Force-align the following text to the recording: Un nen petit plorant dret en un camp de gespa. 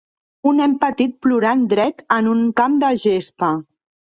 Un 0.51 0.55
nen 0.61 0.71
petit 0.83 1.13
plorant 1.27 1.61
dret 1.75 2.03
en 2.17 2.33
un 2.35 2.43
camp 2.63 2.81
de 2.85 2.93
gespa. 3.07 3.53